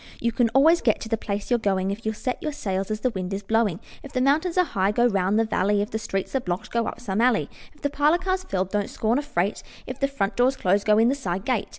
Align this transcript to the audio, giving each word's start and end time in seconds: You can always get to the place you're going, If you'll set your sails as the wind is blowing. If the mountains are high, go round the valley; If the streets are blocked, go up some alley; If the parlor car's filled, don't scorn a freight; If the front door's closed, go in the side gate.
You 0.19 0.31
can 0.31 0.49
always 0.55 0.81
get 0.81 0.99
to 1.01 1.09
the 1.09 1.15
place 1.15 1.51
you're 1.51 1.59
going, 1.59 1.91
If 1.91 2.03
you'll 2.07 2.15
set 2.15 2.41
your 2.41 2.53
sails 2.53 2.89
as 2.89 3.01
the 3.01 3.11
wind 3.11 3.35
is 3.35 3.43
blowing. 3.43 3.79
If 4.01 4.11
the 4.13 4.19
mountains 4.19 4.57
are 4.57 4.65
high, 4.65 4.91
go 4.91 5.05
round 5.05 5.37
the 5.37 5.45
valley; 5.45 5.79
If 5.79 5.91
the 5.91 5.99
streets 5.99 6.35
are 6.35 6.39
blocked, 6.39 6.71
go 6.71 6.87
up 6.87 6.99
some 6.99 7.21
alley; 7.21 7.51
If 7.73 7.81
the 7.81 7.89
parlor 7.91 8.17
car's 8.17 8.43
filled, 8.43 8.71
don't 8.71 8.89
scorn 8.89 9.19
a 9.19 9.21
freight; 9.21 9.61
If 9.85 9.99
the 9.99 10.07
front 10.07 10.35
door's 10.35 10.57
closed, 10.57 10.87
go 10.87 10.97
in 10.97 11.09
the 11.09 11.13
side 11.13 11.45
gate. 11.45 11.67